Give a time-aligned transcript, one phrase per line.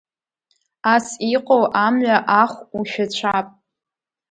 [0.93, 3.47] Ас иҟоу амҩа ахә ушәацәап!